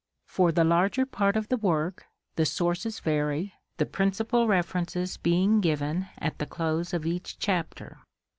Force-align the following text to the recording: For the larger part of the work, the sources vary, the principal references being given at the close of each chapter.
For 0.25 0.51
the 0.51 0.63
larger 0.63 1.05
part 1.05 1.35
of 1.37 1.49
the 1.49 1.57
work, 1.57 2.07
the 2.35 2.43
sources 2.43 2.99
vary, 2.99 3.53
the 3.77 3.85
principal 3.85 4.47
references 4.47 5.17
being 5.17 5.61
given 5.61 6.07
at 6.17 6.39
the 6.39 6.47
close 6.47 6.91
of 6.91 7.05
each 7.05 7.37
chapter. 7.37 7.99